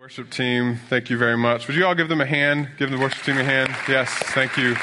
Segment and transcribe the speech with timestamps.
[0.00, 1.66] Worship team, thank you very much.
[1.66, 2.70] Would you all give them a hand?
[2.78, 3.68] Give the worship team a hand.
[3.86, 4.74] Yes, thank you.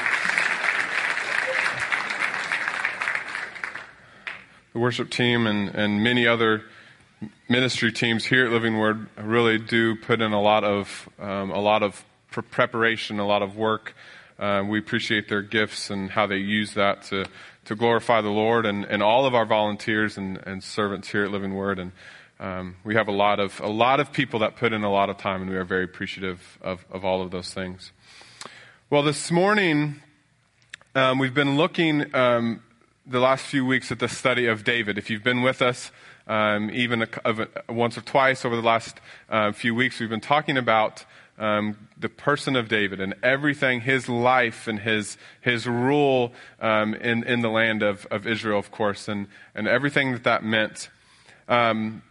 [4.74, 6.62] The worship team and, and many other
[7.48, 11.58] ministry teams here at Living Word really do put in a lot of um, a
[11.58, 13.94] lot of preparation, a lot of work.
[14.38, 17.24] Uh, we appreciate their gifts and how they use that to
[17.64, 21.32] to glorify the Lord and, and all of our volunteers and, and servants here at
[21.32, 21.90] Living Word and
[22.40, 25.10] um, we have a lot of a lot of people that put in a lot
[25.10, 27.92] of time, and we are very appreciative of, of all of those things.
[28.90, 30.02] Well, this morning
[30.94, 32.62] um, we've been looking um,
[33.06, 34.98] the last few weeks at the study of David.
[34.98, 35.90] If you've been with us,
[36.28, 40.20] um, even a, a, once or twice over the last uh, few weeks, we've been
[40.20, 41.04] talking about
[41.38, 47.24] um, the person of David and everything, his life and his his rule um, in
[47.24, 49.26] in the land of, of Israel, of course, and
[49.56, 50.88] and everything that that meant.
[51.48, 52.02] Um,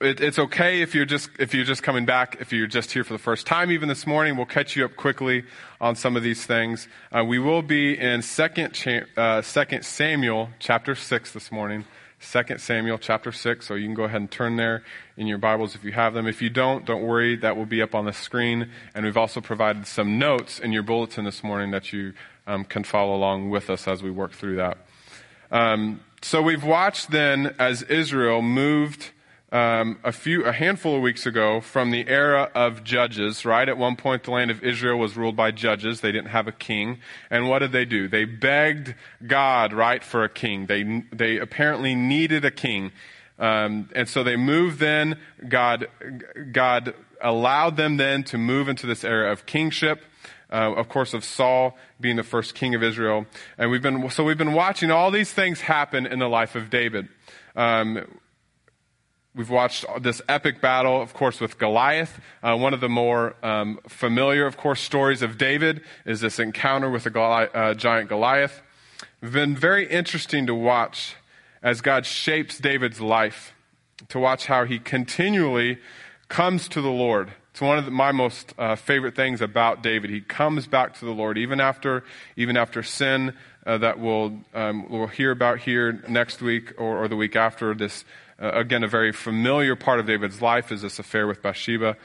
[0.00, 2.38] it, it's okay if you're just if you're just coming back.
[2.40, 4.96] If you're just here for the first time, even this morning, we'll catch you up
[4.96, 5.44] quickly
[5.80, 6.88] on some of these things.
[7.12, 8.78] Uh, we will be in second
[9.16, 11.84] uh, Second Samuel chapter six this morning.
[12.18, 13.66] Second Samuel chapter six.
[13.66, 14.82] So you can go ahead and turn there
[15.16, 16.26] in your Bibles if you have them.
[16.26, 17.36] If you don't, don't worry.
[17.36, 18.70] That will be up on the screen.
[18.94, 22.14] And we've also provided some notes in your bulletin this morning that you
[22.46, 24.78] um, can follow along with us as we work through that.
[25.50, 29.10] Um, so we've watched then as Israel moved
[29.52, 33.68] um, a few, a handful of weeks ago from the era of judges, right?
[33.68, 36.00] At one point, the land of Israel was ruled by judges.
[36.00, 36.98] They didn't have a king.
[37.30, 38.06] And what did they do?
[38.06, 38.94] They begged
[39.26, 40.66] God, right, for a king.
[40.66, 42.92] They, they apparently needed a king.
[43.40, 45.18] Um, and so they moved then.
[45.48, 45.88] God,
[46.52, 50.04] God allowed them then to move into this era of kingship.
[50.52, 53.26] Uh, of course, of Saul being the first king of Israel.
[53.56, 56.70] And we've been, so we've been watching all these things happen in the life of
[56.70, 57.08] David.
[57.56, 58.19] Um,
[59.32, 62.20] We've watched this epic battle, of course, with Goliath.
[62.42, 66.90] Uh, one of the more um, familiar, of course, stories of David is this encounter
[66.90, 68.60] with the Goli- uh, giant Goliath.
[69.22, 71.14] It's been very interesting to watch
[71.62, 73.54] as God shapes David's life,
[74.08, 75.78] to watch how he continually
[76.26, 77.30] comes to the Lord.
[77.52, 80.10] It's one of the, my most uh, favorite things about David.
[80.10, 82.02] He comes back to the Lord even after,
[82.34, 87.08] even after sin uh, that we'll, um, we'll hear about here next week or, or
[87.08, 87.74] the week after.
[87.74, 88.04] This
[88.40, 91.96] uh, again, a very familiar part of David's life is this affair with Bathsheba.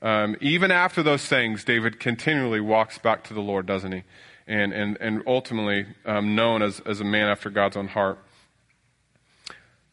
[0.00, 4.02] Um, even after those things, David continually walks back to the Lord, doesn't he?
[4.46, 8.18] And, and, and ultimately um, known as, as a man after God's own heart.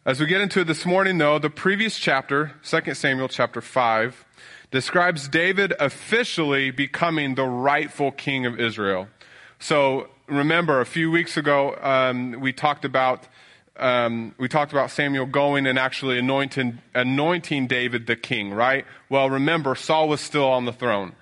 [0.06, 4.26] As we get into it this morning, though, the previous chapter, 2 Samuel chapter 5,
[4.70, 9.08] describes David officially becoming the rightful king of Israel.
[9.58, 13.28] So remember, a few weeks ago, um, we talked about
[13.78, 18.86] um, we talked about Samuel going and actually anointing, anointing David the king, right?
[19.10, 21.14] Well, remember, Saul was still on the throne.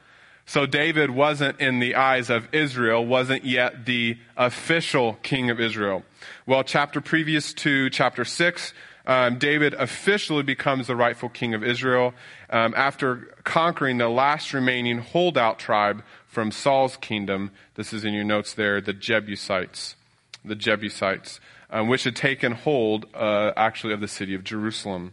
[0.46, 6.04] So David wasn't in the eyes of Israel, wasn't yet the official king of Israel.
[6.46, 8.74] Well, chapter previous to chapter 6,
[9.06, 12.14] um, David officially becomes the rightful king of Israel
[12.50, 17.52] um, after conquering the last remaining holdout tribe from Saul's kingdom.
[17.76, 19.96] This is in your notes there, the Jebusites.
[20.46, 21.40] The Jebusites
[21.74, 25.12] um, which had taken hold uh, actually of the city of Jerusalem.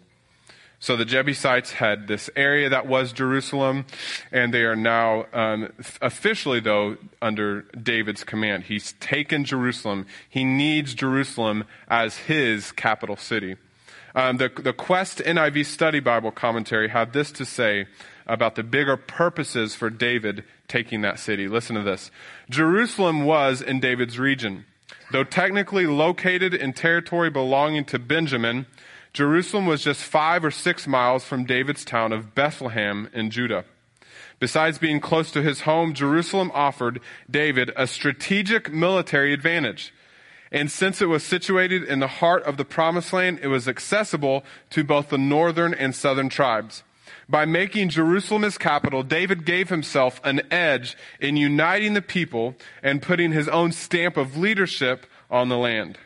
[0.78, 3.86] So the Jebusites had this area that was Jerusalem,
[4.30, 8.64] and they are now um, officially, though, under David's command.
[8.64, 10.06] He's taken Jerusalem.
[10.28, 13.56] He needs Jerusalem as his capital city.
[14.14, 17.86] Um, the, the Quest NIV Study Bible commentary had this to say
[18.26, 21.46] about the bigger purposes for David taking that city.
[21.46, 22.10] Listen to this.
[22.48, 24.64] Jerusalem was in David's region.
[25.12, 28.66] Though technically located in territory belonging to Benjamin,
[29.12, 33.64] Jerusalem was just five or six miles from David's town of Bethlehem in Judah.
[34.38, 39.92] Besides being close to his home, Jerusalem offered David a strategic military advantage.
[40.52, 44.44] And since it was situated in the heart of the promised land, it was accessible
[44.70, 46.82] to both the northern and southern tribes.
[47.30, 53.00] By making Jerusalem his capital, David gave himself an edge in uniting the people and
[53.00, 55.96] putting his own stamp of leadership on the land.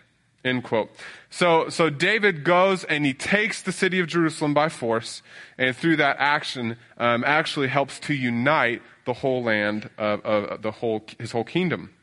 [0.45, 0.91] End quote.
[1.31, 5.23] So, so David goes and he takes the city of Jerusalem by force,
[5.57, 10.71] and through that action, um, actually helps to unite the whole land of, of the
[10.71, 11.95] whole his whole kingdom.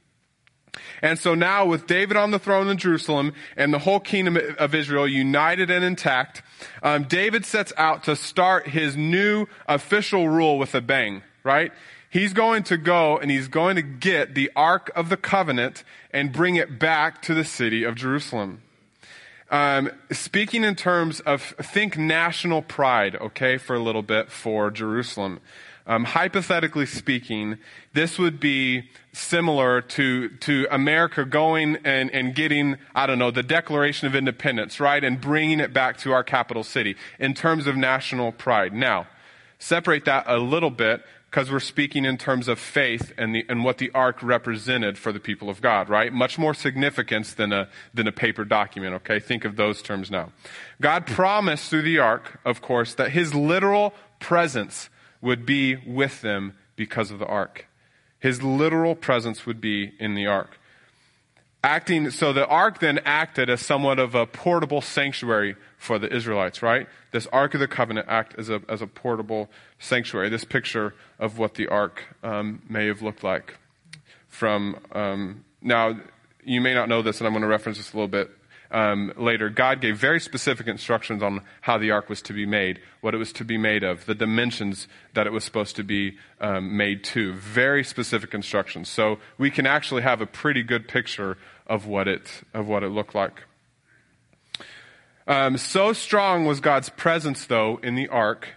[1.02, 4.74] And so now with David on the throne in Jerusalem and the whole kingdom of
[4.74, 6.42] Israel united and intact,
[6.82, 11.72] um, David sets out to start his new official rule with a bang, right?
[12.10, 16.32] He's going to go and he's going to get the Ark of the Covenant and
[16.32, 18.62] bring it back to the city of Jerusalem.
[19.50, 25.42] Um, speaking in terms of, think national pride, okay, for a little bit for Jerusalem.
[25.86, 27.58] Um, hypothetically speaking,
[27.94, 33.44] this would be similar to, to America going and, and getting, I don't know, the
[33.44, 35.04] Declaration of Independence, right?
[35.04, 38.74] And bringing it back to our capital city in terms of national pride.
[38.74, 39.08] Now,
[39.60, 43.64] separate that a little bit because we're speaking in terms of faith and, the, and
[43.64, 46.12] what the ark represented for the people of God, right?
[46.12, 49.18] Much more significance than a, than a paper document, okay?
[49.20, 50.34] Think of those terms now.
[50.82, 54.90] God promised through the ark, of course, that his literal presence
[55.22, 57.66] would be with them because of the ark.
[58.22, 60.60] His literal presence would be in the ark.
[61.64, 66.62] Acting, so the ark then acted as somewhat of a portable sanctuary for the Israelites,
[66.62, 66.88] right?
[67.12, 70.30] This Ark of the Covenant act as a, as a portable sanctuary.
[70.30, 73.58] This picture of what the ark um, may have looked like.
[74.28, 76.00] From, um, now,
[76.44, 78.32] you may not know this, and I'm going to reference this a little bit
[78.72, 82.80] um, later, God gave very specific instructions on how the ark was to be made,
[83.02, 86.18] what it was to be made of, the dimensions that it was supposed to be
[86.40, 87.34] um, made to.
[87.34, 88.90] Very specific instructions.
[88.90, 91.38] So we can actually have a pretty good picture
[91.68, 93.44] of what it of what it looked like.
[95.28, 98.56] Um, so strong was God's presence, though, in the ark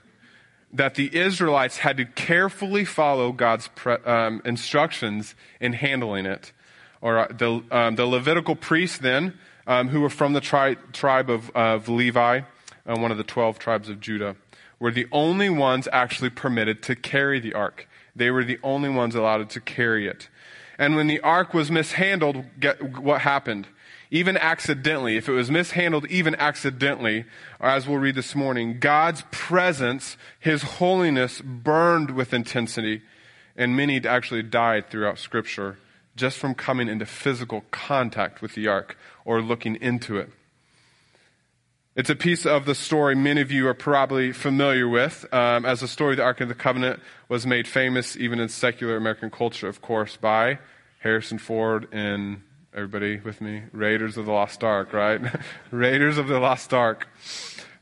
[0.72, 6.52] that the Israelites had to carefully follow God's pre- um, instructions in handling it.
[7.00, 11.50] Or the, um, the Levitical priests then um, who were from the tri- tribe of,
[11.50, 12.40] of Levi,
[12.86, 14.36] uh, one of the 12 tribes of Judah,
[14.78, 17.88] were the only ones actually permitted to carry the ark.
[18.14, 20.28] They were the only ones allowed to carry it.
[20.78, 23.68] And when the ark was mishandled, get, what happened?
[24.10, 27.24] Even accidentally, if it was mishandled even accidentally,
[27.60, 33.02] as we'll read this morning, God's presence, His holiness burned with intensity,
[33.56, 35.78] and many actually died throughout Scripture
[36.16, 40.30] just from coming into physical contact with the ark or looking into it.
[41.96, 45.78] It's a piece of the story many of you are probably familiar with, um, as
[45.78, 49.30] the story of the Ark of the Covenant was made famous even in secular American
[49.30, 50.58] culture, of course, by
[50.98, 52.42] Harrison Ford and
[52.74, 55.20] everybody with me, Raiders of the Lost Ark, right?
[55.70, 57.06] Raiders of the Lost Ark.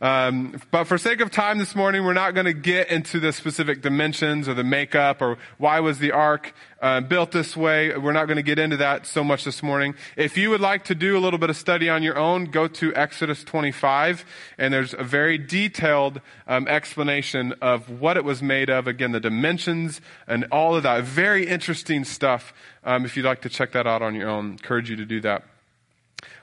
[0.02, 3.32] Um, but for sake of time this morning, we're not going to get into the
[3.32, 7.96] specific dimensions or the makeup or why was the ark uh, built this way.
[7.96, 9.94] We're not going to get into that so much this morning.
[10.16, 12.66] If you would like to do a little bit of study on your own, go
[12.66, 14.24] to Exodus 25,
[14.58, 18.88] and there's a very detailed um, explanation of what it was made of.
[18.88, 21.04] Again, the dimensions and all of that.
[21.04, 22.52] Very interesting stuff.
[22.82, 25.20] Um, if you'd like to check that out on your own, encourage you to do
[25.20, 25.44] that.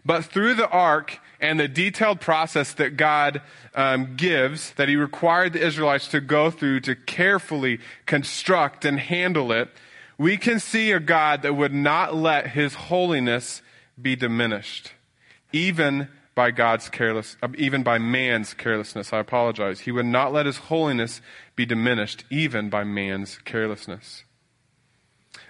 [0.05, 3.41] But through the ark and the detailed process that God
[3.73, 9.51] um, gives, that He required the Israelites to go through to carefully construct and handle
[9.51, 9.69] it,
[10.17, 13.61] we can see a God that would not let His holiness
[14.01, 14.93] be diminished,
[15.53, 19.11] even by God's careless, uh, even by man's carelessness.
[19.13, 19.81] I apologize.
[19.81, 21.21] He would not let His holiness
[21.55, 24.23] be diminished, even by man's carelessness.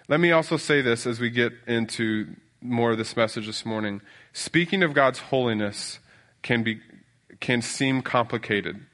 [0.07, 4.01] Let me also say this as we get into more of this message this morning.
[4.33, 5.99] Speaking of God's holiness
[6.41, 6.79] can be
[7.39, 8.85] can seem complicated.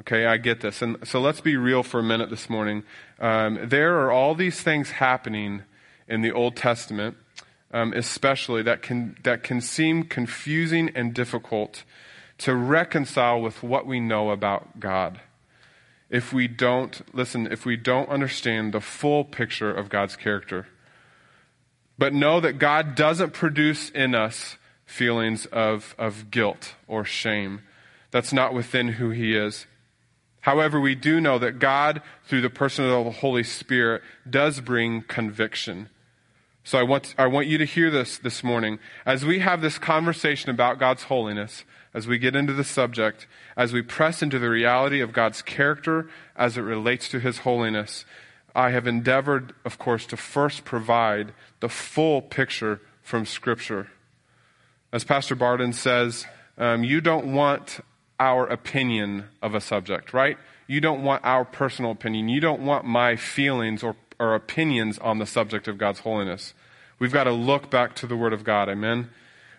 [0.00, 0.82] Okay, I get this.
[0.82, 2.82] And so let's be real for a minute this morning.
[3.20, 5.62] Um, there are all these things happening
[6.08, 7.16] in the Old Testament,
[7.72, 11.84] um, especially that can that can seem confusing and difficult
[12.38, 15.20] to reconcile with what we know about God.
[16.10, 20.66] If we don't listen, if we don't understand the full picture of God's character.
[21.96, 24.56] But know that God doesn't produce in us
[24.94, 27.62] feelings of, of guilt or shame.
[28.12, 29.66] That's not within who He is.
[30.42, 35.02] However, we do know that God, through the person of the Holy Spirit, does bring
[35.02, 35.88] conviction.
[36.62, 38.78] So I want, I want you to hear this this morning.
[39.04, 43.72] As we have this conversation about God's holiness, as we get into the subject, as
[43.72, 48.04] we press into the reality of God's character as it relates to His holiness,
[48.54, 53.88] I have endeavored, of course, to first provide the full picture from Scripture.
[54.94, 56.24] As Pastor Barden says,
[56.56, 57.80] um, you don't want
[58.20, 60.38] our opinion of a subject, right?
[60.68, 62.28] You don't want our personal opinion.
[62.28, 66.54] You don't want my feelings or, or opinions on the subject of God's holiness.
[67.00, 68.68] We've got to look back to the Word of God.
[68.68, 69.10] Amen?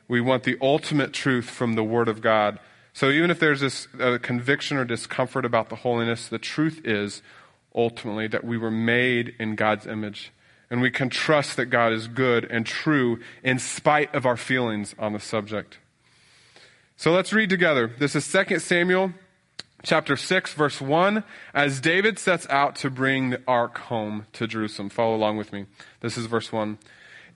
[0.08, 2.58] We want the ultimate truth from the Word of God.
[2.94, 7.22] So even if there's this uh, conviction or discomfort about the holiness, the truth is
[7.76, 10.32] ultimately that we were made in God's image.
[10.70, 14.96] And we can trust that God is good and true in spite of our feelings
[14.98, 15.78] on the subject.
[16.98, 17.92] So let's read together.
[18.00, 19.14] This is 2 Samuel
[19.84, 24.90] chapter 6 verse 1 as David sets out to bring the ark home to Jerusalem.
[24.90, 25.66] Follow along with me.
[26.02, 26.78] This is verse 1.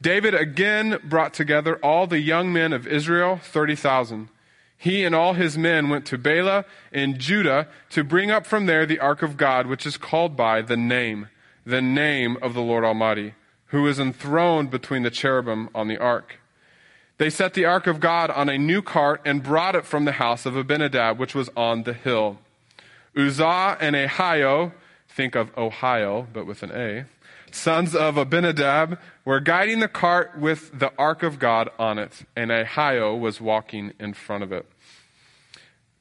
[0.02, 4.30] David again brought together all the young men of Israel, 30,000.
[4.78, 8.86] He and all his men went to Baalah in Judah to bring up from there
[8.86, 11.28] the ark of God, which is called by the name,
[11.66, 13.34] the name of the Lord Almighty,
[13.68, 16.40] who is enthroned between the cherubim on the ark.
[17.18, 20.14] They set the ark of God on a new cart and brought it from the
[20.14, 22.40] house of Abinadab, which was on the hill.
[23.16, 24.72] Uzzah and Ahio,
[25.10, 27.06] think of Ohio, but with an A,
[27.52, 32.52] sons of Abinadab, were guiding the cart with the ark of God on it, and
[32.52, 34.66] Ahio was walking in front of it.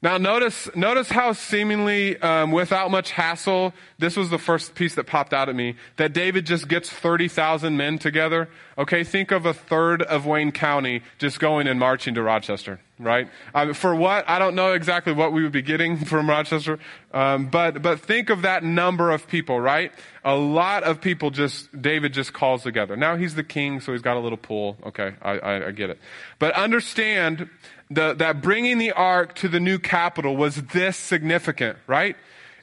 [0.01, 5.07] Now notice, notice how seemingly um, without much hassle, this was the first piece that
[5.07, 8.47] popped out at me, that David just gets 30,000 men together.
[8.77, 13.27] Okay, think of a third of Wayne County just going and marching to Rochester, right?
[13.53, 14.29] Um, for what?
[14.29, 16.79] I don't know exactly what we would be getting from Rochester,
[17.13, 19.91] um, but, but think of that number of people, right?
[20.23, 22.95] A lot of people just, David just calls together.
[22.95, 24.77] Now he's the king, so he's got a little pull.
[24.85, 25.99] Okay, I, I, I get it.
[26.39, 27.49] But understand
[27.89, 32.15] the, that bringing the ark to the new capital was this significant, right?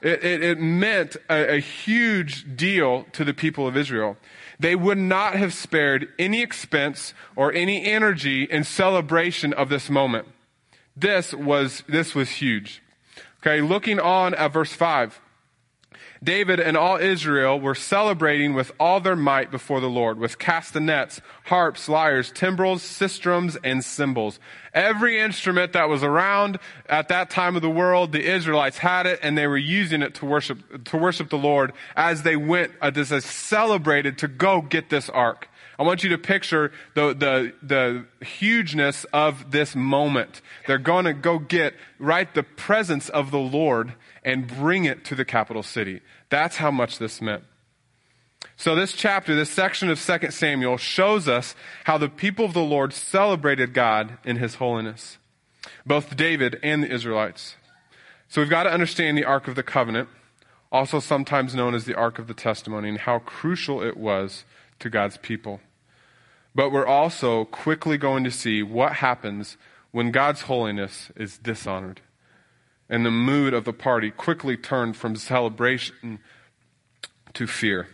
[0.03, 4.17] It, it, it meant a, a huge deal to the people of Israel.
[4.61, 10.29] They would not have spared any expense or any energy in celebration of this moment.
[10.97, 12.83] This was, this was huge.
[13.43, 15.21] Okay, looking on at verse 5.
[16.23, 21.21] David and all Israel were celebrating with all their might before the Lord, with castanets,
[21.45, 24.39] harps, lyres, timbrels, sistrums, and cymbals.
[24.73, 26.59] Every instrument that was around
[26.89, 30.15] at that time of the world, the Israelites had it, and they were using it
[30.17, 34.91] to worship, to worship the Lord as they went, as they celebrated to go get
[34.91, 35.49] this ark.
[35.79, 40.41] I want you to picture the, the, the hugeness of this moment.
[40.67, 45.15] They're going to go get, right, the presence of the Lord and bring it to
[45.15, 46.01] the capital city.
[46.31, 47.45] That's how much this meant.
[48.57, 51.55] So this chapter, this section of 2 Samuel shows us
[51.85, 55.19] how the people of the Lord celebrated God in his holiness.
[55.85, 57.57] Both David and the Israelites.
[58.29, 60.09] So we've got to understand the Ark of the Covenant,
[60.73, 64.45] also sometimes known as the Ark of the Testimony, and how crucial it was
[64.81, 65.61] to God's people.
[66.57, 69.59] But we're also quickly going to see what happens
[69.93, 72.01] when God's holiness is dishonored
[72.89, 76.19] and the mood of the party quickly turned from celebration
[77.35, 77.89] to fear.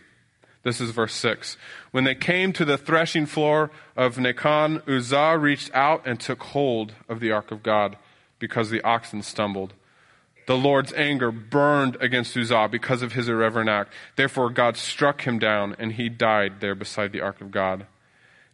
[0.63, 1.57] This is verse 6.
[1.91, 6.93] When they came to the threshing floor of Nacon, Uzzah reached out and took hold
[7.09, 7.97] of the ark of God
[8.39, 9.73] because the oxen stumbled.
[10.47, 13.91] The Lord's anger burned against Uzzah because of his irreverent act.
[14.15, 17.87] Therefore, God struck him down, and he died there beside the ark of God.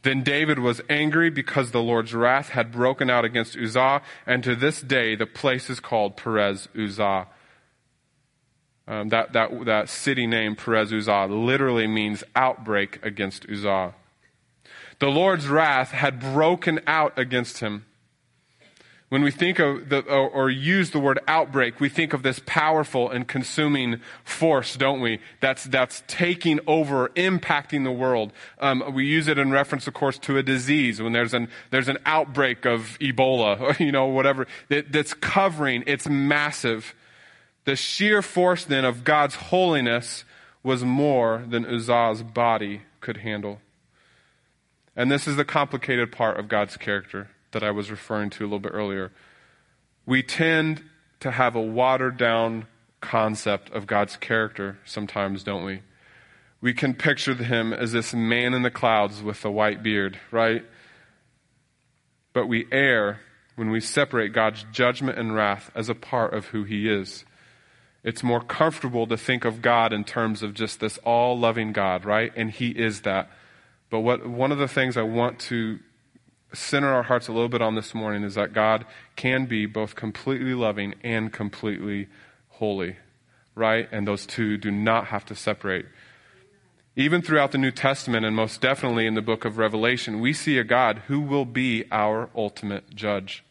[0.02, 4.56] Then David was angry because the Lord's wrath had broken out against Uzzah, and to
[4.56, 7.28] this day the place is called Perez Uzzah.
[8.88, 13.94] Um, that, that, that city name, Perez Uzzah, literally means outbreak against Uzzah.
[15.00, 17.86] The Lord's wrath had broken out against him.
[19.10, 22.40] When we think of the, or, or, use the word outbreak, we think of this
[22.46, 25.20] powerful and consuming force, don't we?
[25.40, 28.32] That's, that's taking over, impacting the world.
[28.60, 31.88] Um, we use it in reference, of course, to a disease when there's an, there's
[31.88, 36.94] an outbreak of Ebola, or, you know, whatever, that, that's covering, it's massive.
[37.66, 40.24] The sheer force then of God's holiness
[40.62, 43.60] was more than Uzzah's body could handle.
[44.96, 48.46] And this is the complicated part of God's character that I was referring to a
[48.46, 49.12] little bit earlier.
[50.06, 50.84] We tend
[51.20, 52.68] to have a watered down
[53.02, 55.82] concept of God's character sometimes, don't we?
[56.62, 60.66] We can picture him as this man in the clouds with a white beard, right?
[62.34, 63.22] But we err
[63.56, 67.26] when we separate God's judgment and wrath as a part of who he is.
[68.04, 72.06] It's more comfortable to think of God in terms of just this all loving God,
[72.06, 72.32] right?
[72.36, 73.30] And he is that.
[73.90, 75.80] But what, one of the things I want to
[76.54, 79.96] center our hearts a little bit on this morning is that God can be both
[79.96, 82.08] completely loving and completely
[82.50, 82.98] holy,
[83.56, 83.88] right?
[83.92, 85.86] And those two do not have to separate.
[86.96, 90.58] Even throughout the New Testament, and most definitely in the book of Revelation, we see
[90.58, 93.44] a God who will be our ultimate judge.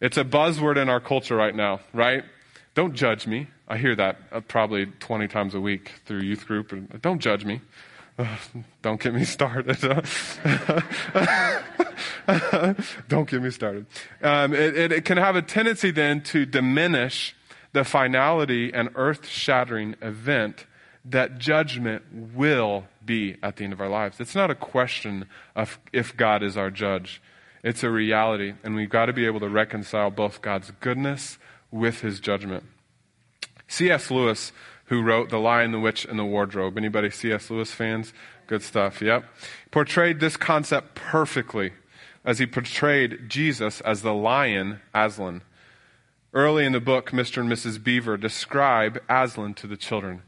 [0.00, 2.24] It's a buzzword in our culture right now, right?
[2.74, 3.48] Don't judge me.
[3.68, 6.72] I hear that uh, probably 20 times a week through youth group.
[6.72, 7.60] And, Don't judge me.
[8.82, 9.78] don't get me started.
[13.08, 13.86] don't get me started.
[14.22, 17.34] Um, it, it, it can have a tendency then to diminish
[17.72, 20.66] the finality and earth shattering event
[21.04, 22.02] that judgment
[22.34, 24.20] will be at the end of our lives.
[24.20, 25.26] It's not a question
[25.56, 27.22] of if God is our judge.
[27.62, 31.38] It's a reality, and we've got to be able to reconcile both God's goodness
[31.70, 32.64] with his judgment.
[33.68, 34.10] C.S.
[34.10, 34.52] Lewis
[34.90, 36.76] who wrote The Lion, the Witch, and the Wardrobe.
[36.76, 37.48] Anybody C.S.
[37.48, 38.12] Lewis fans?
[38.48, 39.24] Good stuff, yep.
[39.70, 41.72] Portrayed this concept perfectly
[42.24, 45.42] as he portrayed Jesus as the lion Aslan.
[46.32, 47.38] Early in the book, Mr.
[47.40, 47.82] and Mrs.
[47.82, 50.22] Beaver describe Aslan to the children.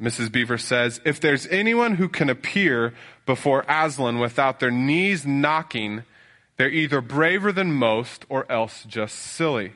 [0.00, 0.32] Mrs.
[0.32, 2.92] Beaver says, If there's anyone who can appear
[3.24, 6.02] before Aslan without their knees knocking,
[6.56, 9.72] they're either braver than most or else just silly.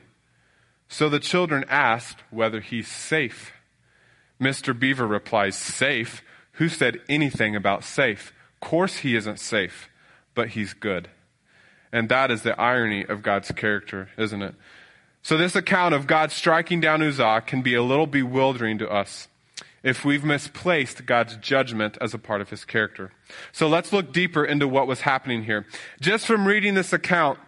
[0.89, 3.53] So the children asked whether he's safe.
[4.39, 4.77] Mr.
[4.77, 6.21] Beaver replies, Safe?
[6.53, 8.33] Who said anything about safe?
[8.59, 9.89] Course he isn't safe,
[10.33, 11.09] but he's good.
[11.97, 14.53] And that is the irony of God's character, isn't it?
[15.23, 19.27] So this account of God striking down Uzzah can be a little bewildering to us
[19.81, 23.13] if we've misplaced God's judgment as a part of his character.
[23.51, 25.65] So let's look deeper into what was happening here.
[25.99, 27.39] Just from reading this account,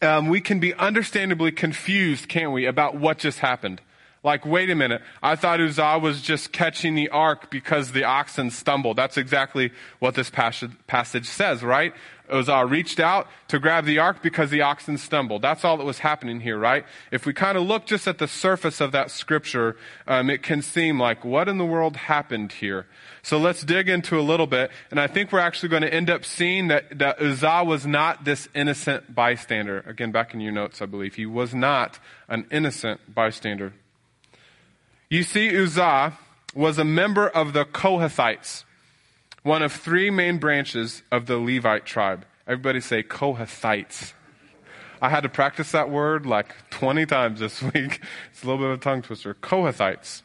[0.00, 3.82] um, we can be understandably confused, can't we, about what just happened.
[4.26, 8.50] Like, wait a minute, I thought Uzzah was just catching the ark because the oxen
[8.50, 8.96] stumbled.
[8.96, 11.94] That's exactly what this passage says, right?
[12.28, 15.42] Uzzah reached out to grab the ark because the oxen stumbled.
[15.42, 16.84] That's all that was happening here, right?
[17.12, 19.76] If we kind of look just at the surface of that scripture,
[20.08, 22.86] um, it can seem like, what in the world happened here?
[23.22, 26.10] So let's dig into a little bit, and I think we're actually going to end
[26.10, 29.84] up seeing that, that Uzzah was not this innocent bystander.
[29.86, 31.14] Again, back in your notes, I believe.
[31.14, 33.72] He was not an innocent bystander.
[35.08, 36.18] You see, Uzzah
[36.52, 38.64] was a member of the Kohathites,
[39.44, 42.24] one of three main branches of the Levite tribe.
[42.44, 44.14] Everybody say Kohathites.
[45.00, 48.00] I had to practice that word like 20 times this week.
[48.32, 49.34] It's a little bit of a tongue twister.
[49.34, 50.22] Kohathites.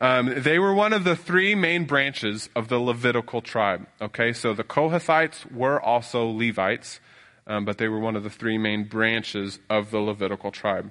[0.00, 3.86] Um, they were one of the three main branches of the Levitical tribe.
[4.02, 6.98] Okay, so the Kohathites were also Levites,
[7.46, 10.90] um, but they were one of the three main branches of the Levitical tribe.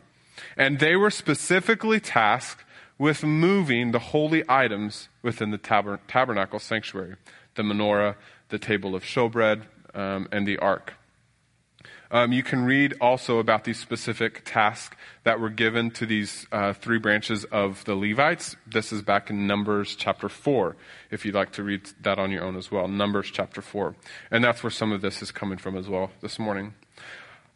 [0.56, 2.62] And they were specifically tasked
[2.98, 7.16] with moving the holy items within the taber- tabernacle sanctuary
[7.56, 8.16] the menorah,
[8.50, 10.94] the table of showbread, um, and the ark.
[12.12, 16.74] Um, you can read also about these specific tasks that were given to these uh,
[16.74, 18.56] three branches of the Levites.
[18.68, 20.76] This is back in Numbers chapter 4,
[21.10, 22.88] if you'd like to read that on your own as well.
[22.88, 23.96] Numbers chapter 4.
[24.30, 26.76] And that's where some of this is coming from as well this morning.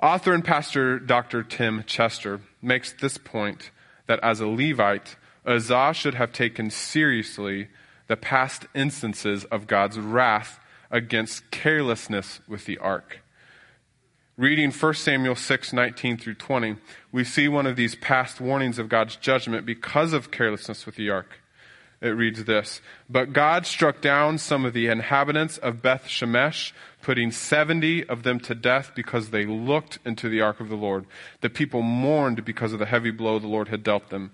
[0.01, 1.43] Author and pastor Dr.
[1.43, 3.69] Tim Chester makes this point
[4.07, 5.15] that as a Levite,
[5.49, 7.69] Uzzah should have taken seriously
[8.05, 10.59] the past instances of God's wrath
[10.91, 13.21] against carelessness with the ark.
[14.37, 16.75] Reading 1 Samuel 6, 19 through 20,
[17.11, 21.09] we see one of these past warnings of God's judgment because of carelessness with the
[21.09, 21.41] ark.
[21.99, 27.31] It reads this But God struck down some of the inhabitants of Beth Shemesh, putting
[27.31, 31.05] 70 of them to death because they looked into the ark of the Lord.
[31.41, 34.31] The people mourned because of the heavy blow the Lord had dealt them.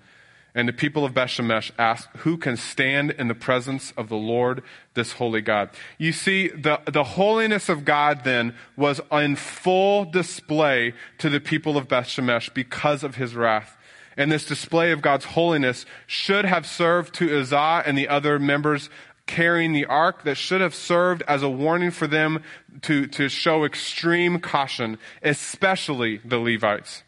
[0.58, 4.64] And the people of Bethshemesh asked, Who can stand in the presence of the Lord,
[4.94, 5.70] this holy God?
[5.98, 11.78] You see, the, the holiness of God then was in full display to the people
[11.78, 13.78] of Bethshemesh because of his wrath.
[14.16, 18.90] And this display of God's holiness should have served to Uzzah and the other members
[19.26, 22.42] carrying the ark that should have served as a warning for them
[22.84, 27.04] to, to show extreme caution, especially the Levites.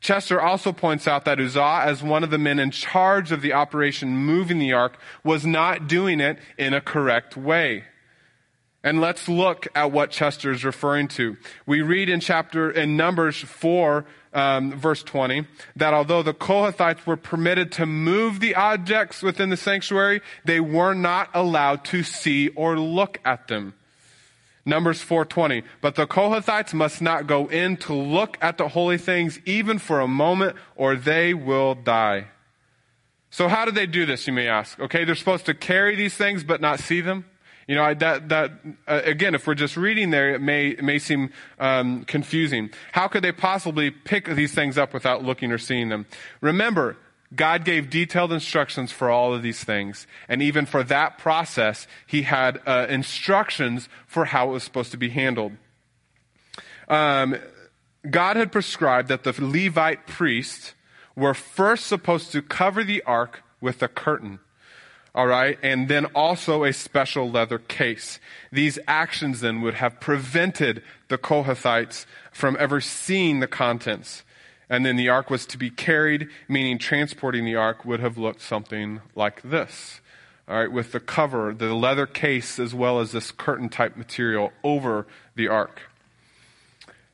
[0.00, 3.52] Chester also points out that Uzzah, as one of the men in charge of the
[3.52, 7.84] operation moving the ark, was not doing it in a correct way.
[8.84, 11.36] And let's look at what Chester is referring to.
[11.66, 17.16] We read in chapter, in Numbers 4, um, verse 20, that although the Kohathites were
[17.16, 22.78] permitted to move the objects within the sanctuary, they were not allowed to see or
[22.78, 23.74] look at them.
[24.66, 25.62] Numbers 4:20.
[25.80, 30.00] But the Kohathites must not go in to look at the holy things even for
[30.00, 32.26] a moment or they will die.
[33.30, 34.78] So how do they do this, you may ask?
[34.80, 37.24] Okay, they're supposed to carry these things but not see them.
[37.68, 38.52] You know, that, that,
[38.86, 42.70] uh, again, if we're just reading there, it may, it may seem um, confusing.
[42.92, 46.06] How could they possibly pick these things up without looking or seeing them?
[46.40, 46.96] Remember,
[47.34, 50.06] God gave detailed instructions for all of these things.
[50.28, 54.96] And even for that process, he had uh, instructions for how it was supposed to
[54.96, 55.52] be handled.
[56.88, 57.36] Um,
[58.08, 60.74] God had prescribed that the Levite priests
[61.16, 64.38] were first supposed to cover the ark with a curtain.
[65.14, 65.58] All right.
[65.62, 68.20] And then also a special leather case.
[68.52, 74.24] These actions then would have prevented the Kohathites from ever seeing the contents.
[74.68, 78.42] And then the ark was to be carried, meaning transporting the ark would have looked
[78.42, 80.00] something like this.
[80.48, 84.52] All right, with the cover, the leather case, as well as this curtain type material
[84.62, 85.82] over the ark.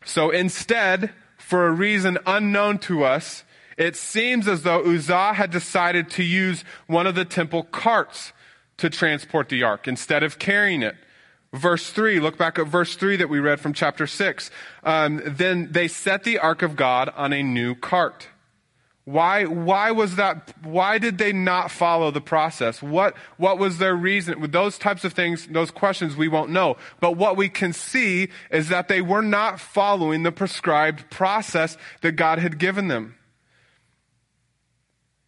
[0.05, 3.45] So instead, for a reason unknown to us,
[3.77, 8.33] it seems as though Uzzah had decided to use one of the temple carts
[8.79, 10.97] to transport the ark instead of carrying it.
[11.53, 14.51] Verse 3, look back at verse 3 that we read from chapter 6.
[14.85, 18.29] Um, then they set the ark of God on a new cart.
[19.05, 22.81] Why, why was that, why did they not follow the process?
[22.81, 24.41] What, what was their reason?
[24.41, 26.77] With those types of things, those questions we won't know.
[27.01, 32.13] But what we can see is that they were not following the prescribed process that
[32.13, 33.17] God had given them.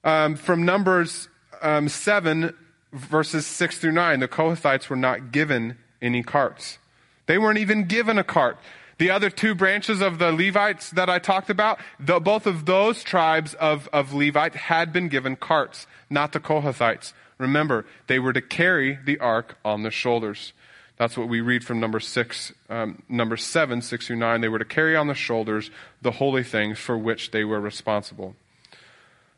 [0.04, 1.28] Um, from Numbers
[1.60, 2.54] um, 7,
[2.92, 6.78] verses 6 through 9, the Kohathites were not given any carts.
[7.26, 8.58] They weren't even given a cart.
[8.98, 13.02] The other two branches of the Levites that I talked about, the, both of those
[13.02, 17.12] tribes of, of Levite had been given carts, not the Kohathites.
[17.38, 20.52] Remember, they were to carry the ark on their shoulders.
[20.96, 24.40] That's what we read from number six, um, number seven, six through nine.
[24.40, 28.36] They were to carry on the shoulders the holy things for which they were responsible.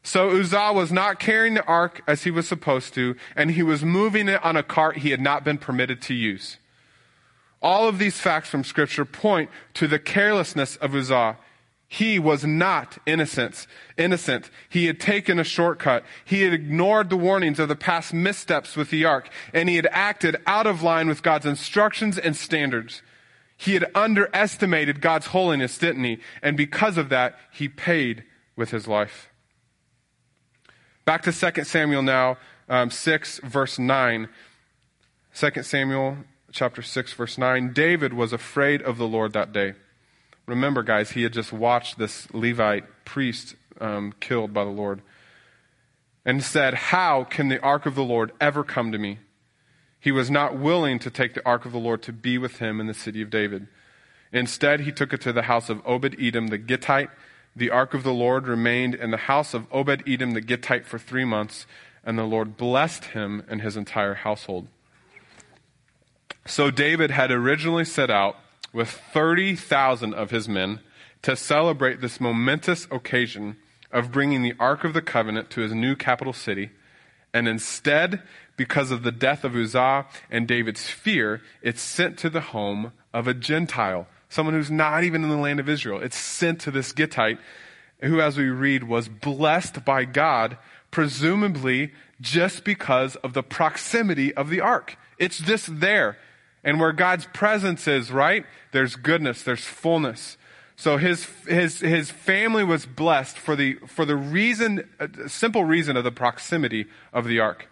[0.06, 3.84] So Uzzah was not carrying the ark as he was supposed to, and he was
[3.84, 6.58] moving it on a cart he had not been permitted to use.
[7.60, 11.38] All of these facts from Scripture point to the carelessness of Uzzah.
[11.88, 13.66] He was not innocent.
[13.96, 14.48] Innocent.
[14.68, 16.04] He had taken a shortcut.
[16.24, 19.88] He had ignored the warnings of the past missteps with the ark, and he had
[19.90, 23.02] acted out of line with God's instructions and standards.
[23.56, 26.20] He had underestimated God's holiness, didn't he?
[26.42, 28.22] And because of that, he paid
[28.54, 29.30] with his life.
[31.06, 32.36] Back to 2 Samuel now,
[32.68, 34.28] um, 6, verse 9.
[35.36, 36.16] 2 Samuel
[36.50, 37.72] chapter 6, verse 9.
[37.72, 39.74] David was afraid of the Lord that day.
[40.46, 45.00] Remember, guys, he had just watched this Levite priest um, killed by the Lord
[46.24, 49.20] and said, How can the ark of the Lord ever come to me?
[50.00, 52.80] He was not willing to take the ark of the Lord to be with him
[52.80, 53.68] in the city of David.
[54.32, 57.10] Instead, he took it to the house of Obed Edom the Gittite
[57.56, 60.98] the ark of the Lord remained in the house of Obed Edom the Gittite for
[60.98, 61.66] three months,
[62.04, 64.68] and the Lord blessed him and his entire household.
[66.46, 68.36] So David had originally set out
[68.72, 70.80] with 30,000 of his men
[71.22, 73.56] to celebrate this momentous occasion
[73.90, 76.70] of bringing the Ark of the Covenant to his new capital city.
[77.32, 78.22] And instead,
[78.56, 83.26] because of the death of Uzzah and David's fear, it's sent to the home of
[83.26, 86.00] a Gentile someone who's not even in the land of Israel.
[86.00, 87.38] It's sent to this Gittite
[88.00, 90.58] who, as we read, was blessed by God,
[90.90, 94.96] presumably just because of the proximity of the ark.
[95.18, 96.18] It's just there.
[96.64, 98.44] And where God's presence is, right?
[98.72, 100.36] There's goodness, there's fullness.
[100.76, 104.88] So his, his, his family was blessed for the, for the reason,
[105.26, 107.68] simple reason of the proximity of the ark.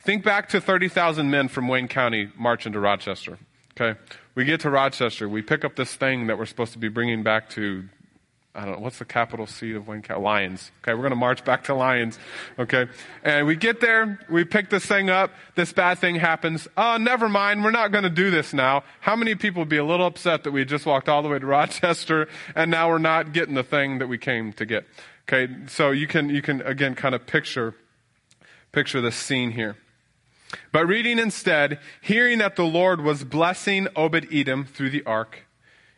[0.00, 3.38] Think back to 30,000 men from Wayne County marching into Rochester.
[3.80, 3.98] Okay?
[4.34, 5.28] We get to Rochester.
[5.28, 7.88] We pick up this thing that we're supposed to be bringing back to,
[8.54, 10.20] I don't know, what's the capital seat of Wayne County?
[10.20, 10.72] Lyons.
[10.82, 12.18] Okay, we're going to march back to Lyons.
[12.58, 12.88] Okay?
[13.22, 14.18] And we get there.
[14.28, 15.30] We pick this thing up.
[15.54, 16.66] This bad thing happens.
[16.76, 17.62] Oh, never mind.
[17.62, 18.82] We're not going to do this now.
[19.00, 21.38] How many people would be a little upset that we just walked all the way
[21.38, 24.86] to Rochester and now we're not getting the thing that we came to get?
[25.28, 27.74] Okay, so you can, you can again kind of picture,
[28.72, 29.76] picture this scene here.
[30.72, 35.46] But reading instead, hearing that the Lord was blessing Obed Edom through the ark,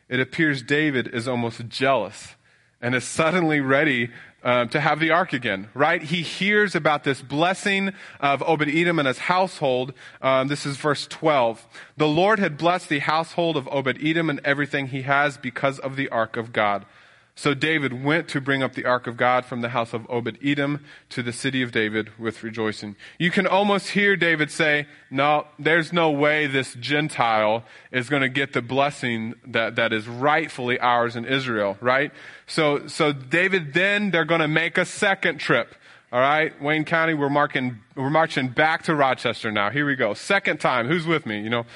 [0.09, 2.35] it appears David is almost jealous
[2.81, 4.11] and is suddenly ready
[4.43, 6.03] uh, to have the ark again, right?
[6.03, 9.93] He hears about this blessing of Obed Edom and his household.
[10.23, 11.67] Um, this is verse 12.
[11.97, 15.97] The Lord had blessed the household of Obed Edom and everything he has because of
[15.97, 16.87] the ark of God.
[17.35, 20.39] So David went to bring up the ark of God from the house of Obed
[20.45, 22.97] Edom to the city of David with rejoicing.
[23.19, 28.29] You can almost hear David say, No, there's no way this Gentile is going to
[28.29, 32.13] get the blessing that, that is rightfully ours in Israel, right?
[32.47, 35.75] So, so David then, they're going to make a second trip.
[36.13, 39.71] All right, Wayne County, we're marking, we're marching back to Rochester now.
[39.71, 40.13] Here we go.
[40.13, 40.89] Second time.
[40.89, 41.41] Who's with me?
[41.41, 41.67] You know,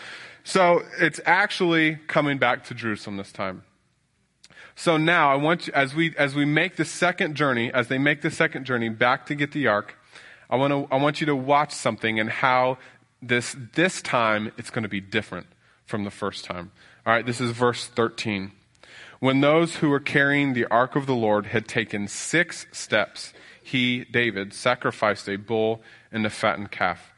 [0.43, 3.63] so it's actually coming back to Jerusalem this time.
[4.77, 7.99] So now I want you, as we, as we make the second journey, as they
[7.99, 9.97] make the second journey back to get the ark,
[10.51, 12.79] I want to, I want you to watch something and how
[13.23, 15.47] this, this time it's going to be different
[15.87, 16.73] from the first time.
[17.07, 18.53] All right, this is verse 13.
[19.21, 23.33] When those who were carrying the ark of the Lord had taken six steps,
[23.63, 25.83] he, David, sacrificed a bull
[26.13, 27.13] and a fattened calf.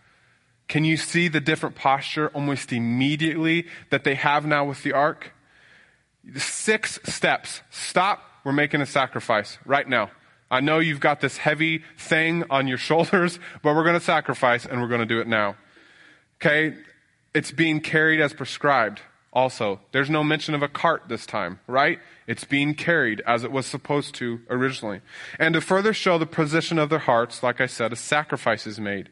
[0.68, 5.32] Can you see the different posture almost immediately that they have now with the ark?
[6.34, 7.62] Six steps.
[7.70, 8.22] Stop.
[8.44, 10.10] We're making a sacrifice right now.
[10.50, 14.64] I know you've got this heavy thing on your shoulders, but we're going to sacrifice
[14.66, 15.56] and we're going to do it now.
[16.40, 16.76] Okay?
[17.34, 19.00] It's being carried as prescribed
[19.32, 19.80] also.
[19.92, 22.00] There's no mention of a cart this time, right?
[22.26, 25.02] It's being carried as it was supposed to originally.
[25.38, 28.80] And to further show the position of their hearts, like I said, a sacrifice is
[28.80, 29.10] made.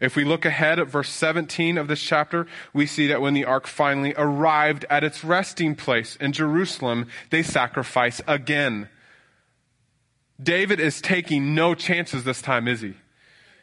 [0.00, 3.44] If we look ahead at verse 17 of this chapter, we see that when the
[3.44, 8.88] ark finally arrived at its resting place in Jerusalem, they sacrifice again.
[10.42, 12.94] David is taking no chances this time, is he?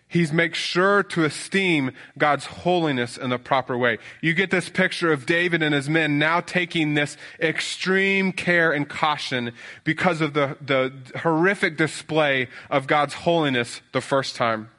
[0.10, 3.98] He's make sure to esteem God's holiness in the proper way.
[4.22, 8.88] You get this picture of David and his men now taking this extreme care and
[8.88, 9.52] caution
[9.84, 14.70] because of the, the horrific display of God's holiness the first time.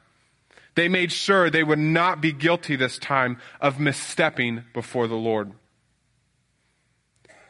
[0.75, 5.51] They made sure they would not be guilty this time of misstepping before the Lord.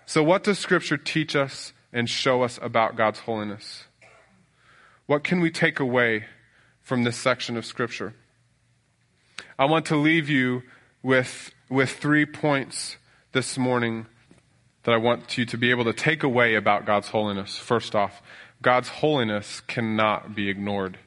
[0.06, 3.86] So, what does Scripture teach us and show us about God's holiness?
[5.06, 6.26] What can we take away
[6.82, 8.14] from this section of Scripture?
[9.58, 10.64] I want to leave you
[11.04, 12.98] with, with three points
[13.32, 14.08] this morning
[14.84, 17.58] that I want you to be able to take away about God's holiness.
[17.58, 18.22] First off,
[18.62, 20.98] God's holiness cannot be ignored.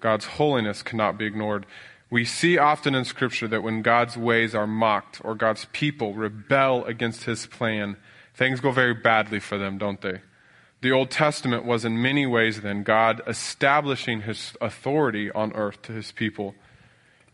[0.00, 1.66] God's holiness cannot be ignored.
[2.10, 6.84] We see often in Scripture that when God's ways are mocked or God's people rebel
[6.86, 7.96] against His plan,
[8.34, 10.20] things go very badly for them, don't they?
[10.80, 15.92] The Old Testament was in many ways then God establishing His authority on earth to
[15.92, 16.54] His people.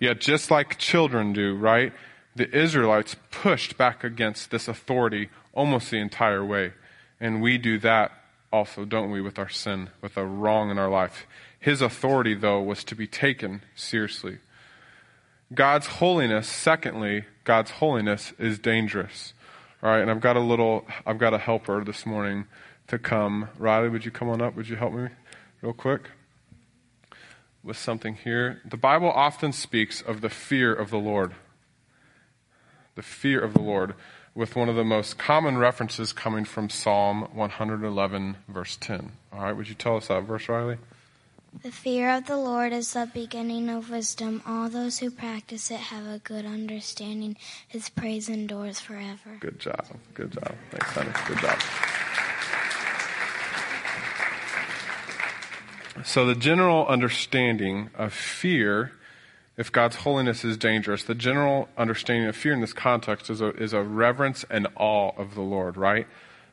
[0.01, 1.93] Yet, just like children do, right?
[2.35, 6.73] The Israelites pushed back against this authority almost the entire way.
[7.21, 8.11] And we do that
[8.53, 11.27] also, don't we, with our sin, with a wrong in our life.
[11.65, 14.37] His authority, though, was to be taken seriously.
[15.55, 19.33] God's holiness, secondly, God's holiness is dangerous.
[19.83, 22.45] All right, and I've got a little, I've got a helper this morning
[22.89, 23.49] to come.
[23.57, 24.55] Riley, would you come on up?
[24.57, 25.09] Would you help me
[25.63, 26.11] real quick?
[27.63, 28.61] With something here.
[28.67, 31.33] The Bible often speaks of the fear of the Lord.
[32.95, 33.95] The fear of the Lord,
[34.35, 39.13] with one of the most common references coming from Psalm 111, verse 10.
[39.33, 40.77] All right, would you tell us that verse, Riley?
[41.63, 44.43] The fear of the Lord is the beginning of wisdom.
[44.47, 47.37] All those who practice it have a good understanding.
[47.67, 49.39] His praise endures forever.
[49.41, 49.87] Good job.
[50.15, 50.55] Good job.
[50.71, 51.11] Thanks, honey.
[51.27, 51.59] Good job.
[56.05, 58.93] So, the general understanding of fear,
[59.57, 63.55] if God's holiness is dangerous, the general understanding of fear in this context is a,
[63.55, 66.07] is a reverence and awe of the Lord, right?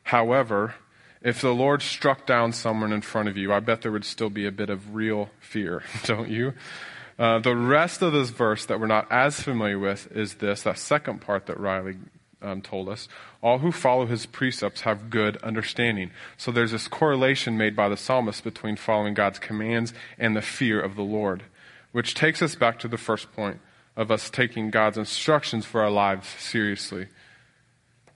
[0.03, 0.75] However,
[1.21, 4.29] if the Lord struck down someone in front of you, I bet there would still
[4.29, 6.53] be a bit of real fear, don't you?
[7.19, 10.77] Uh, the rest of this verse that we're not as familiar with is this, that
[10.77, 11.97] second part that Riley
[12.41, 13.07] um, told us.
[13.43, 16.12] All who follow his precepts have good understanding.
[16.38, 20.81] So there's this correlation made by the psalmist between following God's commands and the fear
[20.81, 21.43] of the Lord,
[21.91, 23.60] which takes us back to the first point
[23.95, 27.07] of us taking God's instructions for our lives seriously.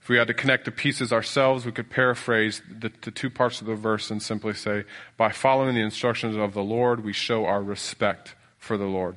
[0.06, 3.60] If we had to connect the pieces ourselves, we could paraphrase the, the, two parts
[3.60, 4.84] of the verse and simply say,
[5.16, 9.16] by following the instructions of the Lord, we show our respect for the Lord.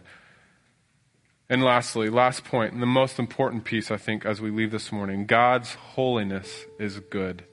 [1.47, 4.91] And lastly, last point, and the most important piece, I think, as we leave this
[4.91, 7.43] morning God's holiness is good.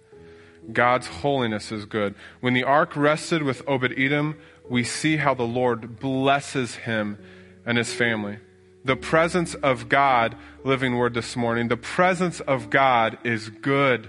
[0.72, 2.14] God's holiness is good.
[2.40, 7.18] When the ark rested with Obed Edom, we see how the Lord blesses him
[7.66, 8.38] and his family
[8.87, 14.09] the presence of God, living word this morning, the presence of God is good.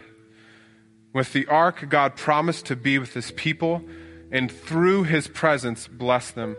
[1.13, 3.81] With the ark, God promised to be with his people
[4.31, 6.55] and through his presence bless them.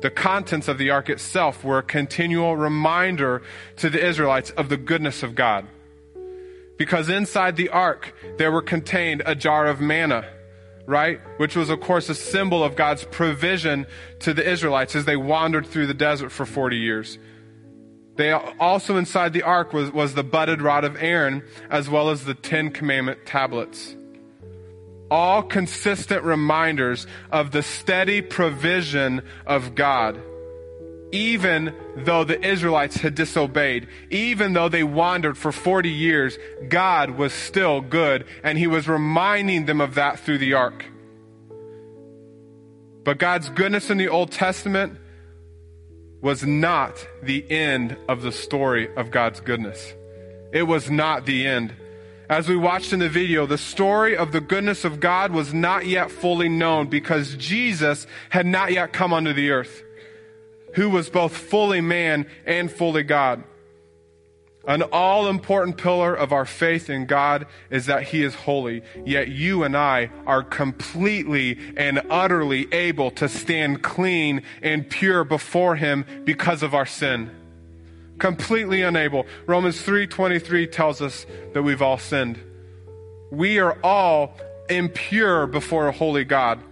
[0.00, 3.42] The contents of the ark itself were a continual reminder
[3.76, 5.66] to the Israelites of the goodness of God.
[6.76, 10.24] Because inside the ark, there were contained a jar of manna
[10.88, 11.20] right?
[11.36, 13.86] Which was, of course, a symbol of God's provision
[14.20, 17.18] to the Israelites as they wandered through the desert for 40 years.
[18.16, 22.24] They also inside the ark was, was the budded rod of Aaron, as well as
[22.24, 23.94] the Ten Commandment tablets.
[25.10, 30.18] All consistent reminders of the steady provision of God
[31.12, 37.32] even though the Israelites had disobeyed, even though they wandered for 40 years, God was
[37.32, 40.84] still good, and He was reminding them of that through the ark.
[43.04, 44.98] But God's goodness in the Old Testament
[46.20, 49.94] was not the end of the story of God's goodness.
[50.52, 51.72] It was not the end.
[52.28, 55.86] As we watched in the video, the story of the goodness of God was not
[55.86, 59.84] yet fully known because Jesus had not yet come onto the earth
[60.78, 63.42] who was both fully man and fully God.
[64.64, 69.26] An all important pillar of our faith in God is that He is holy, yet
[69.26, 76.04] you and I are completely and utterly able to stand clean and pure before Him
[76.24, 77.28] because of our sin.
[78.18, 79.26] Completely unable.
[79.46, 82.38] Romans 3:23 tells us that we've all sinned.
[83.32, 84.36] We are all
[84.70, 86.62] impure before a holy God.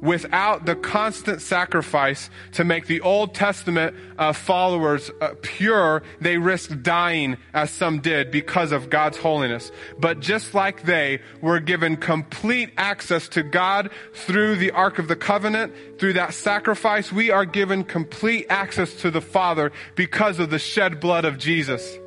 [0.00, 6.82] Without the constant sacrifice to make the Old Testament uh, followers uh, pure, they risked
[6.82, 9.72] dying as some did because of God's holiness.
[9.98, 15.16] But just like they were given complete access to God through the Ark of the
[15.16, 20.58] Covenant, through that sacrifice, we are given complete access to the Father because of the
[20.58, 21.98] shed blood of Jesus.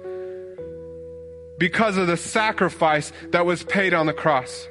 [1.57, 4.67] Because of the sacrifice that was paid on the cross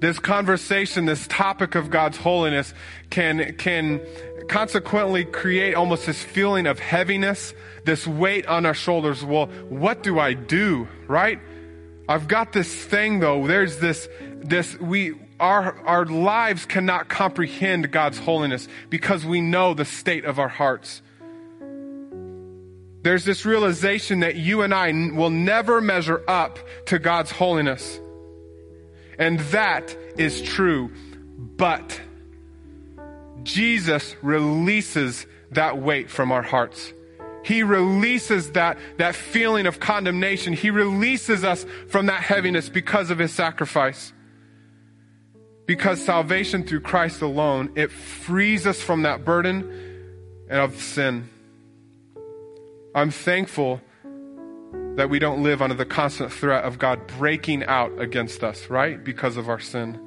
[0.00, 2.72] this conversation, this topic of God's holiness
[3.10, 4.00] can, can
[4.48, 9.24] consequently create almost this feeling of heaviness, this weight on our shoulders.
[9.24, 10.88] Well, what do I do?
[11.06, 11.38] Right?
[12.08, 13.46] I've got this thing though.
[13.46, 19.84] There's this, this, we, our, our lives cannot comprehend God's holiness because we know the
[19.84, 21.02] state of our hearts.
[23.02, 27.98] There's this realization that you and I will never measure up to God's holiness.
[29.20, 30.90] And that is true.
[31.36, 32.00] But
[33.42, 36.92] Jesus releases that weight from our hearts.
[37.44, 40.54] He releases that, that feeling of condemnation.
[40.54, 44.12] He releases us from that heaviness because of his sacrifice.
[45.66, 51.28] Because salvation through Christ alone, it frees us from that burden and of sin.
[52.94, 53.80] I'm thankful
[55.00, 59.02] that we don't live under the constant threat of God breaking out against us, right?
[59.02, 59.98] Because of our sin,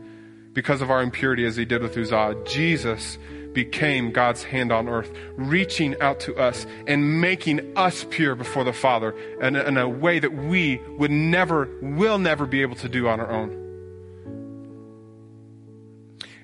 [0.54, 2.36] because of our impurity, as he did with Uzzah.
[2.46, 3.18] Jesus
[3.54, 8.72] became God's hand on earth, reaching out to us and making us pure before the
[8.72, 13.08] Father in, in a way that we would never, will never be able to do
[13.08, 13.50] on our own.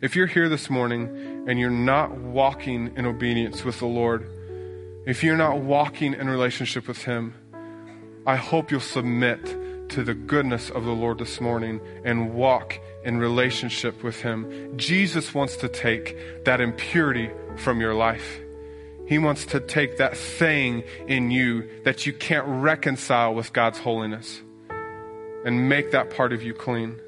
[0.02, 4.28] If you're here this morning and you're not walking in obedience with the Lord,
[5.06, 7.36] if you're not walking in relationship with Him,
[8.26, 13.18] I hope you'll submit to the goodness of the Lord this morning and walk in
[13.18, 14.78] relationship with Him.
[14.78, 18.40] Jesus wants to take that impurity from your life.
[19.08, 24.42] He wants to take that thing in you that you can't reconcile with God's holiness
[25.46, 27.00] and make that part of you clean.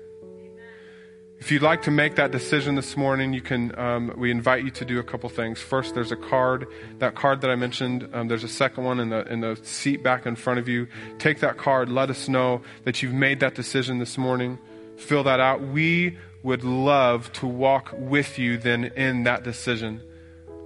[1.41, 3.77] If you'd like to make that decision this morning, you can.
[3.77, 5.59] Um, we invite you to do a couple things.
[5.59, 6.67] First, there's a card.
[6.99, 8.07] That card that I mentioned.
[8.13, 10.87] Um, there's a second one in the in the seat back in front of you.
[11.17, 11.89] Take that card.
[11.89, 14.59] Let us know that you've made that decision this morning.
[14.97, 15.61] Fill that out.
[15.61, 19.99] We would love to walk with you then in that decision.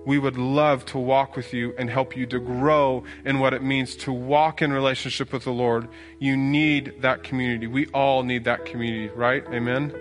[0.06, 3.64] We would love to walk with you and help you to grow in what it
[3.64, 5.88] means to walk in relationship with the Lord.
[6.20, 7.66] You need that community.
[7.66, 9.44] We all need that community, right?
[9.48, 9.94] Amen.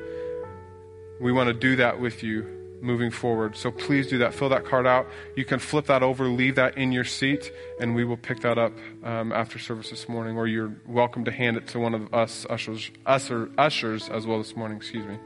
[1.21, 3.57] We want to do that with you moving forward.
[3.57, 4.35] So please do that.
[4.35, 5.09] Fill that card out.
[5.35, 7.51] You can flip that over, leave that in your seat,
[7.81, 8.73] and we will pick that up
[9.03, 10.37] um, after service this morning.
[10.37, 14.39] Or you're welcome to hand it to one of us ushers, usher, ushers as well
[14.39, 14.77] this morning.
[14.77, 15.19] Excuse me.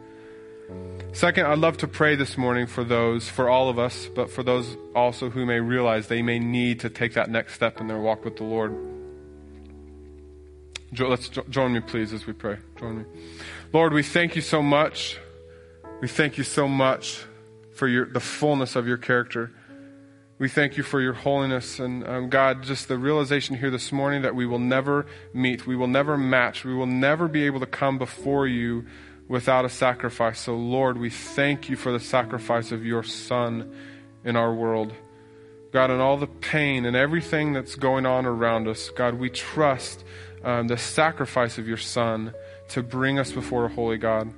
[1.12, 4.42] Second, I'd love to pray this morning for those, for all of us, but for
[4.42, 7.98] those also who may realize they may need to take that next step in their
[7.98, 8.76] walk with the Lord.
[10.96, 12.58] Let's join me, please, as we pray.
[12.78, 13.04] Join me.
[13.72, 15.18] Lord, we thank you so much
[16.00, 17.24] we thank you so much
[17.74, 19.50] for your, the fullness of your character.
[20.38, 21.80] We thank you for your holiness.
[21.80, 25.74] And um, God, just the realization here this morning that we will never meet, we
[25.74, 28.86] will never match, we will never be able to come before you
[29.26, 30.38] without a sacrifice.
[30.38, 33.74] So, Lord, we thank you for the sacrifice of your Son
[34.24, 34.92] in our world.
[35.72, 40.04] God, and all the pain and everything that's going on around us, God, we trust
[40.44, 42.32] um, the sacrifice of your Son
[42.68, 44.32] to bring us before a holy God.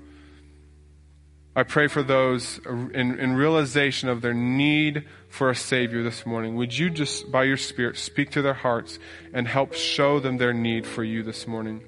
[1.55, 6.55] I pray for those in, in, realization of their need for a Savior this morning.
[6.55, 9.01] Would you just, by your Spirit, speak to their hearts
[9.33, 11.83] and help show them their need for you this morning?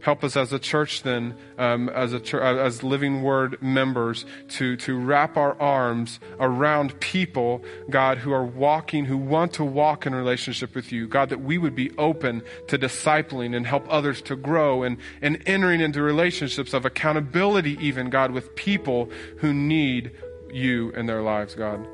[0.00, 4.76] Help us as a church, then, um, as a church, as Living Word members, to
[4.76, 10.14] to wrap our arms around people, God, who are walking, who want to walk in
[10.14, 14.36] relationship with you, God, that we would be open to discipling and help others to
[14.36, 20.12] grow and and entering into relationships of accountability, even God, with people who need
[20.50, 21.86] you in their lives, God.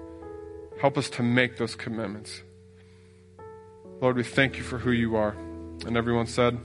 [0.81, 2.43] Help us to make those commitments.
[4.01, 5.35] Lord, we thank you for who you are.
[5.87, 6.59] And everyone said.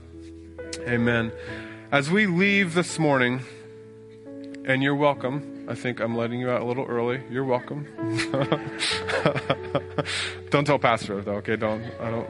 [0.86, 1.32] Amen.
[1.92, 3.42] As we leave this morning,
[4.64, 5.66] and you're welcome.
[5.68, 7.22] I think I'm letting you out a little early.
[7.30, 7.86] You're welcome.
[10.50, 11.56] don't tell Pastor though, okay?
[11.56, 11.84] Don't.
[12.00, 12.28] I don't.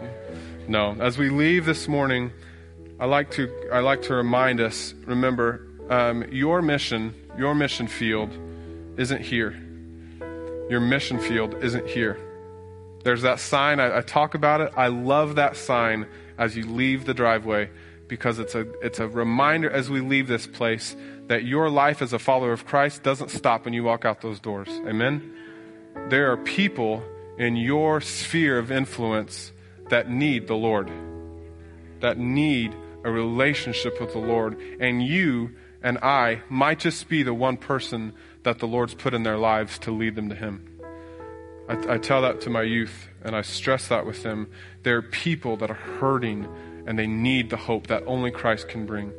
[0.68, 0.96] No.
[1.00, 2.30] As we leave this morning,
[3.00, 4.94] I like to I like to remind us.
[5.06, 8.30] Remember, um, your mission, your mission field,
[8.96, 9.58] isn't here.
[10.68, 12.18] Your mission field isn't here.
[13.04, 13.80] There's that sign.
[13.80, 14.72] I, I talk about it.
[14.76, 16.06] I love that sign
[16.38, 17.70] as you leave the driveway
[18.08, 20.96] because it's a, it's a reminder as we leave this place
[21.28, 24.40] that your life as a follower of Christ doesn't stop when you walk out those
[24.40, 24.68] doors.
[24.86, 25.34] Amen?
[26.08, 27.02] There are people
[27.38, 29.52] in your sphere of influence
[29.88, 30.90] that need the Lord,
[32.00, 32.74] that need
[33.04, 34.58] a relationship with the Lord.
[34.80, 39.22] And you and I might just be the one person that the Lord's put in
[39.22, 40.68] their lives to lead them to Him.
[41.68, 44.48] I, I tell that to my youth, and I stress that with them.
[44.82, 46.48] There are people that are hurting,
[46.86, 49.12] and they need the hope that only Christ can bring.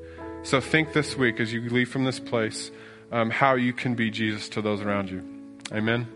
[0.44, 2.72] So think this week as you leave from this place
[3.12, 5.24] um, how you can be Jesus to those around you.
[5.72, 6.08] Amen.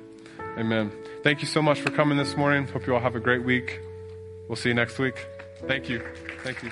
[0.58, 0.91] Amen.
[1.24, 2.68] Thank you so much for coming this morning.
[2.68, 3.80] Hope you all have a great week.
[4.48, 5.28] We'll see you next week.
[5.68, 6.02] Thank you.
[6.43, 6.72] Thank you.